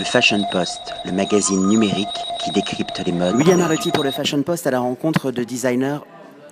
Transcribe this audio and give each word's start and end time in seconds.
Le 0.00 0.06
Fashion 0.06 0.42
Post, 0.50 0.80
le 1.04 1.12
magazine 1.12 1.68
numérique 1.68 2.08
qui 2.42 2.50
décrypte 2.52 3.02
les 3.04 3.12
modes. 3.12 3.36
William 3.36 3.60
Arlotti 3.60 3.90
pour 3.90 4.02
le 4.02 4.10
Fashion 4.10 4.42
Post 4.42 4.66
à 4.66 4.70
la 4.70 4.80
rencontre 4.80 5.30
de 5.30 5.44
designers 5.44 5.98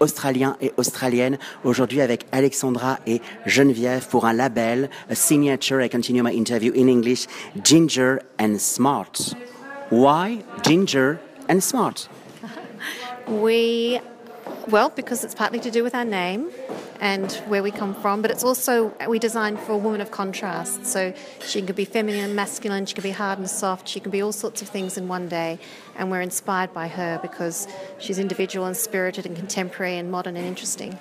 australiens 0.01 0.59
et 0.61 0.75
australiennes. 0.77 1.39
Aujourd'hui 1.65 2.03
avec 2.03 2.27
Alexandra 2.31 2.99
et 3.07 3.23
Geneviève 3.47 4.07
pour 4.09 4.27
un 4.27 4.35
label, 4.35 4.91
a 5.09 5.15
signature. 5.15 5.81
I 5.83 5.89
continue 5.89 6.23
my 6.23 6.31
interview 6.31 6.75
in 6.77 6.89
English. 6.89 7.27
Ginger 7.65 8.19
and 8.39 8.59
Smart. 8.59 9.35
Why 9.91 10.41
Ginger 10.63 11.19
and 11.49 11.61
Smart? 11.61 12.11
We, 13.29 13.99
well, 14.71 14.93
because 14.95 15.25
it's 15.25 15.35
partly 15.35 15.61
to 15.61 15.71
do 15.71 15.83
with 15.83 15.95
our 15.95 16.05
name 16.05 16.51
and 17.01 17.33
where 17.47 17.63
we 17.63 17.71
come 17.71 17.95
from, 17.95 18.23
but 18.23 18.31
it's 18.31 18.45
also 18.45 18.93
we 19.09 19.19
design 19.19 19.57
for 19.57 19.73
a 19.73 19.77
woman 19.77 20.01
of 20.01 20.11
contrast. 20.11 20.87
So 20.87 21.15
she 21.45 21.63
can 21.63 21.75
be 21.75 21.85
feminine 21.85 22.25
and 22.25 22.37
masculine, 22.37 22.87
she 22.87 22.95
can 22.95 23.03
be 23.03 23.11
hard 23.11 23.39
and 23.39 23.49
soft, 23.49 23.89
she 23.89 24.01
can 24.01 24.11
be 24.11 24.23
all 24.23 24.33
sorts 24.33 24.63
of 24.63 24.69
things 24.69 24.99
in 24.99 25.09
one 25.09 25.29
day. 25.29 25.59
And 25.97 26.11
we're 26.11 26.23
inspired 26.23 26.73
by 26.73 26.89
her 26.89 27.19
because 27.23 27.69
she's 27.99 28.19
individual 28.19 28.67
and 28.67 28.77
spirited 28.77 29.27
and 29.27 29.37
contemporary 29.37 29.97
and 29.97 30.11
modern 30.11 30.37
and 30.37 30.47
interesting. 30.47 30.99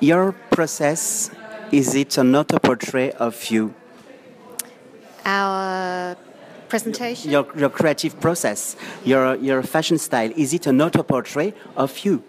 Your 0.00 0.32
process 0.32 1.30
is 1.72 1.94
it 1.94 2.18
an 2.18 2.34
auto 2.34 2.58
portrait 2.58 3.14
of 3.16 3.46
you? 3.50 3.74
Our 5.24 6.16
presentation. 6.68 7.30
Your, 7.30 7.46
your 7.56 7.68
creative 7.68 8.18
process, 8.18 8.76
your, 9.04 9.36
your 9.36 9.62
fashion 9.62 9.98
style, 9.98 10.32
is 10.36 10.54
it 10.54 10.66
an 10.66 10.80
auto 10.80 11.02
portrait 11.02 11.56
of 11.76 11.98
you? 12.04 12.24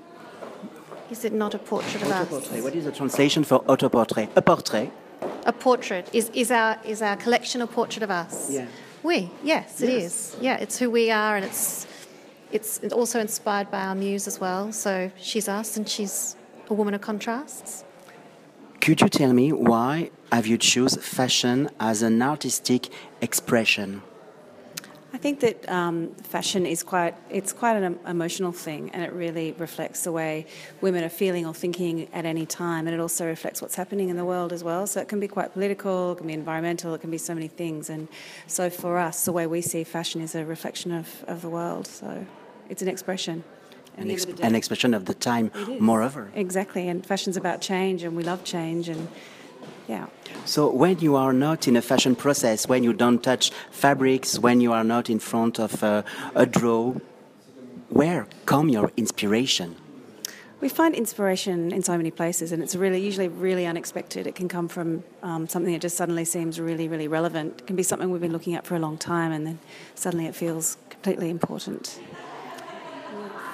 Is 1.12 1.26
it 1.26 1.34
not 1.34 1.54
a 1.54 1.60
portrait 1.60 2.02
of 2.04 2.10
us? 2.10 2.28
Autoportrait. 2.30 2.64
What 2.64 2.74
is 2.76 2.86
the 2.86 2.92
translation 2.92 3.44
for 3.44 3.58
auto 3.68 3.90
portrait? 3.90 4.30
A 4.38 4.42
portrait. 4.42 4.90
A 5.46 5.52
portrait 5.52 6.10
is, 6.14 6.30
is 6.34 6.52
our 6.52 6.78
is 6.86 7.02
our 7.02 7.18
collection 7.18 7.62
a 7.62 7.68
portrait 7.68 8.02
of 8.04 8.10
us? 8.10 8.50
Yeah. 8.50 8.68
We 9.04 9.30
yes, 9.44 9.82
it 9.82 9.90
Yes. 9.90 10.04
is. 10.06 10.38
Yeah, 10.40 10.56
it's 10.58 10.78
who 10.80 10.90
we 10.90 11.12
are, 11.12 11.36
and 11.36 11.44
it's 11.44 11.86
it's 12.52 12.80
also 12.94 13.20
inspired 13.20 13.70
by 13.70 13.82
our 13.82 13.96
muse 13.96 14.26
as 14.28 14.40
well. 14.40 14.72
So 14.72 15.12
she's 15.18 15.50
us, 15.50 15.76
and 15.78 15.88
she's 15.90 16.36
a 16.70 16.74
woman 16.74 16.94
of 16.94 17.02
contrasts. 17.02 17.84
Could 18.80 19.02
you 19.02 19.10
tell 19.10 19.34
me 19.34 19.52
why 19.52 20.12
have 20.32 20.48
you 20.48 20.58
choose 20.58 20.96
fashion 20.96 21.70
as 21.80 22.02
an 22.02 22.22
artistic 22.22 22.90
expression? 23.22 24.02
I 25.14 25.18
think 25.18 25.42
that 25.42 25.70
um, 25.70 26.16
fashion 26.16 26.66
is 26.66 26.84
quite 26.84 27.16
it's 27.30 27.52
quite 27.52 27.76
an 27.76 28.00
emotional 28.08 28.54
thing, 28.54 28.92
and 28.92 29.04
it 29.04 29.12
really 29.12 29.52
reflects 29.54 30.06
the 30.06 30.12
way 30.12 30.46
women 30.80 31.04
are 31.04 31.10
feeling 31.10 31.46
or 31.46 31.54
thinking 31.54 32.08
at 32.14 32.26
any 32.26 32.46
time, 32.46 32.88
and 32.88 32.94
it 32.94 33.00
also 33.00 33.26
reflects 33.26 33.62
what's 33.62 33.76
happening 33.76 34.08
in 34.10 34.16
the 34.16 34.24
world 34.24 34.54
as 34.54 34.64
well. 34.64 34.88
So 34.88 35.02
it 35.02 35.10
can 35.10 35.20
be 35.20 35.28
quite 35.28 35.52
political, 35.52 36.14
it 36.14 36.20
can 36.20 36.28
be 36.28 36.34
environmental, 36.34 36.94
it 36.94 37.02
can 37.02 37.12
be 37.12 37.18
so 37.18 37.34
many 37.34 37.50
things. 37.50 37.90
And 37.90 38.08
so 38.48 38.70
for 38.70 38.98
us, 38.98 39.26
the 39.26 39.34
way 39.34 39.48
we 39.48 39.62
see 39.62 39.84
fashion 39.84 40.22
is 40.22 40.34
a 40.34 40.46
reflection 40.46 40.94
of, 40.94 41.26
of 41.28 41.42
the 41.42 41.50
world. 41.50 41.88
So 41.88 42.26
it's 42.70 42.82
an 42.82 42.88
expression. 42.88 43.44
An, 43.98 44.08
the 44.08 44.14
ex- 44.14 44.24
end 44.24 44.32
of 44.32 44.38
the 44.38 44.46
an 44.46 44.56
expression 44.56 44.94
of 44.94 45.06
the 45.06 45.14
time, 45.14 45.52
moreover. 45.78 46.32
Exactly, 46.36 46.88
and 46.88 47.06
fashion's 47.06 47.36
about 47.36 47.60
change, 47.60 48.04
and 48.04 48.16
we 48.16 48.24
love 48.24 48.46
change, 48.46 48.88
and 48.88 49.10
yeah. 49.88 50.08
So 50.46 50.70
when 50.70 51.00
you 51.00 51.16
are 51.16 51.34
not 51.34 51.68
in 51.68 51.76
a 51.76 51.82
fashion 51.82 52.16
process, 52.16 52.68
when 52.68 52.84
you 52.84 52.94
don't 52.94 53.22
touch 53.22 53.52
fabrics, 53.72 54.40
when 54.40 54.62
you 54.62 54.74
are 54.74 54.84
not 54.84 55.10
in 55.10 55.20
front 55.20 55.60
of 55.60 55.84
a, 55.84 56.04
a 56.36 56.46
draw, 56.46 56.96
where 57.90 58.28
come 58.46 58.70
your 58.70 58.92
inspiration? 58.98 59.76
We 60.62 60.70
find 60.70 60.94
inspiration 60.94 61.72
in 61.72 61.82
so 61.82 61.98
many 61.98 62.12
places, 62.12 62.52
and 62.52 62.62
it's 62.62 62.76
really 62.76 63.02
usually 63.02 63.28
really 63.28 63.66
unexpected. 63.66 64.28
It 64.28 64.36
can 64.36 64.48
come 64.48 64.68
from 64.68 65.04
um, 65.24 65.48
something 65.48 65.74
that 65.74 65.82
just 65.82 65.98
suddenly 65.98 66.24
seems 66.24 66.60
really, 66.60 66.88
really 66.88 67.08
relevant. 67.08 67.62
It 67.62 67.68
can 67.68 67.76
be 67.76 67.84
something 67.84 68.12
we've 68.12 68.22
been 68.22 68.32
looking 68.32 68.54
at 68.54 68.66
for 68.66 68.76
a 68.76 68.80
long 68.80 68.98
time, 68.98 69.32
and 69.32 69.46
then 69.46 69.60
suddenly 69.96 70.28
it 70.28 70.36
feels 70.36 70.78
completely 70.90 71.32
important. 71.32 72.00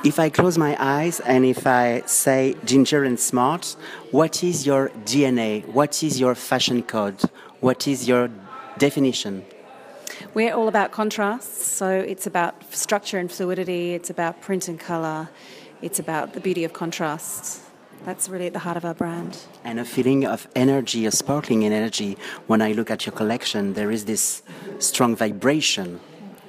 If 0.03 0.19
I 0.19 0.29
close 0.29 0.57
my 0.57 0.77
eyes 0.79 1.19
and 1.21 1.43
if 1.43 1.65
I 1.65 2.03
say 2.05 2.55
ginger 2.63 3.03
and 3.03 3.19
smart, 3.19 3.75
what 4.11 4.43
is 4.43 4.65
your 4.65 4.89
DNA? 5.05 5.65
What 5.65 6.03
is 6.03 6.19
your 6.19 6.35
fashion 6.35 6.83
code? 6.83 7.21
What 7.59 7.87
is 7.87 8.07
your 8.07 8.29
definition? 8.77 9.43
We're 10.33 10.53
all 10.53 10.67
about 10.67 10.91
contrasts, 10.91 11.65
so 11.65 11.89
it's 11.89 12.27
about 12.27 12.73
structure 12.73 13.17
and 13.17 13.31
fluidity. 13.31 13.93
It's 13.93 14.09
about 14.09 14.41
print 14.41 14.67
and 14.67 14.79
color. 14.79 15.29
It's 15.81 15.99
about 15.99 16.33
the 16.33 16.39
beauty 16.39 16.63
of 16.63 16.73
contrasts. 16.73 17.61
That's 18.05 18.29
really 18.29 18.47
at 18.47 18.53
the 18.53 18.59
heart 18.59 18.77
of 18.77 18.85
our 18.85 18.93
brand. 18.93 19.37
And 19.63 19.79
a 19.79 19.85
feeling 19.85 20.25
of 20.25 20.47
energy, 20.55 21.05
a 21.05 21.11
sparkling 21.11 21.65
energy. 21.65 22.17
When 22.45 22.61
I 22.61 22.71
look 22.71 22.89
at 22.89 23.05
your 23.05 23.13
collection, 23.13 23.73
there 23.73 23.91
is 23.91 24.05
this 24.05 24.43
strong 24.79 25.15
vibration. 25.15 25.99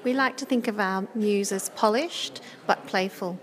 We 0.09 0.15
like 0.15 0.39
to 0.39 0.47
think 0.47 0.69
of 0.69 0.81
our 0.81 1.07
muse 1.15 1.53
as 1.53 1.69
polished 1.77 2.41
but 2.67 2.87
playful. 2.87 3.39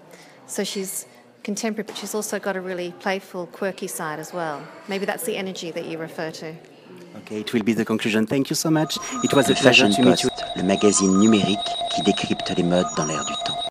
So 0.48 0.64
she's 0.64 1.06
contemporary, 1.44 1.86
but 1.86 1.96
she's 1.96 2.16
also 2.16 2.40
got 2.40 2.56
a 2.56 2.60
really 2.60 2.92
playful, 3.00 3.46
quirky 3.46 3.86
side 3.86 4.18
as 4.18 4.34
well. 4.34 4.68
Maybe 4.88 5.06
that's 5.06 5.26
the 5.26 5.38
energy 5.38 5.70
that 5.70 5.86
you 5.86 6.00
refer 6.00 6.32
to. 6.32 6.56
Okay, 7.18 7.42
it 7.42 7.54
will 7.54 7.62
be 7.62 7.74
the 7.74 7.86
conclusion. 7.86 8.26
Thank 8.26 8.50
you 8.50 8.56
so 8.56 8.72
much. 8.72 8.98
It 9.24 9.32
was 9.32 9.48
Le 9.48 9.54
a 9.54 9.56
pleasure 9.58 9.86
Fashion 9.86 9.92
to 9.92 10.10
meet 10.10 10.24
you. 10.24 10.30
Post, 10.32 10.58
le 10.58 10.64
magazine 10.64 11.20
numérique 11.20 11.70
qui 11.94 12.02
décrypte 12.02 12.50
les 12.58 12.64
modes 12.64 12.88
dans 12.98 13.06
l'air 13.06 13.24
du 13.26 13.34
temps. 13.46 13.60